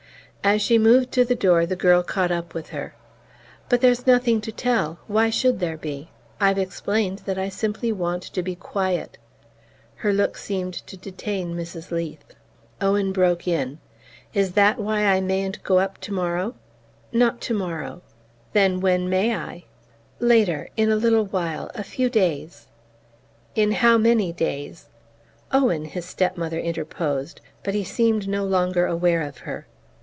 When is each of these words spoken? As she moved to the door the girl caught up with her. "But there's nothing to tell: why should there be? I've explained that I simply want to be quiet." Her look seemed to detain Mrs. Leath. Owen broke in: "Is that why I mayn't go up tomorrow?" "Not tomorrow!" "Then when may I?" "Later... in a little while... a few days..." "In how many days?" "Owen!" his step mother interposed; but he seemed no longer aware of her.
As 0.43 0.59
she 0.63 0.79
moved 0.79 1.11
to 1.11 1.23
the 1.23 1.35
door 1.35 1.67
the 1.67 1.75
girl 1.75 2.01
caught 2.01 2.31
up 2.31 2.55
with 2.55 2.69
her. 2.69 2.95
"But 3.69 3.79
there's 3.81 4.07
nothing 4.07 4.41
to 4.41 4.51
tell: 4.51 4.97
why 5.05 5.29
should 5.29 5.59
there 5.59 5.77
be? 5.77 6.09
I've 6.41 6.57
explained 6.57 7.19
that 7.27 7.37
I 7.37 7.47
simply 7.47 7.91
want 7.91 8.23
to 8.23 8.41
be 8.41 8.55
quiet." 8.55 9.19
Her 9.97 10.11
look 10.11 10.37
seemed 10.39 10.73
to 10.87 10.97
detain 10.97 11.55
Mrs. 11.55 11.91
Leath. 11.91 12.33
Owen 12.81 13.11
broke 13.13 13.47
in: 13.47 13.77
"Is 14.33 14.53
that 14.53 14.79
why 14.79 15.05
I 15.05 15.21
mayn't 15.21 15.61
go 15.61 15.77
up 15.77 15.99
tomorrow?" 15.99 16.55
"Not 17.13 17.39
tomorrow!" 17.39 18.01
"Then 18.51 18.79
when 18.79 19.07
may 19.07 19.35
I?" 19.35 19.65
"Later... 20.19 20.69
in 20.75 20.89
a 20.89 20.95
little 20.95 21.25
while... 21.25 21.69
a 21.75 21.83
few 21.83 22.09
days..." 22.09 22.65
"In 23.53 23.73
how 23.73 23.95
many 23.99 24.33
days?" 24.33 24.87
"Owen!" 25.51 25.85
his 25.85 26.05
step 26.05 26.35
mother 26.35 26.57
interposed; 26.59 27.41
but 27.63 27.75
he 27.75 27.83
seemed 27.83 28.27
no 28.27 28.43
longer 28.43 28.87
aware 28.87 29.21
of 29.21 29.37
her. 29.37 29.67